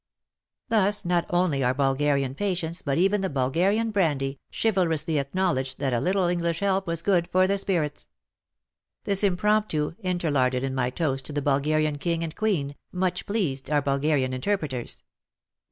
[0.69, 5.99] Thus not only our Bulgarian patients, but even the Bulgarian brandy, chivalrously acknowledged that a
[5.99, 8.07] little English help was good for the spirits!
[9.03, 13.69] This impromptu, inter larded in my toast to the Bulgarian King and Queen, much pleased
[13.69, 15.03] our Bulgarian interpreters.